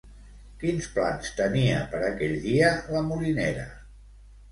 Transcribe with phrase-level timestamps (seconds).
[0.61, 3.67] Quins plans tenia per aquell dia la molinera?